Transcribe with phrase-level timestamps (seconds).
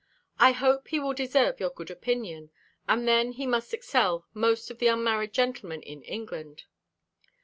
[0.39, 2.49] I hope he will deserve your good opinion,
[2.89, 6.63] and then he must excel most of the unmarried gentlemen in England.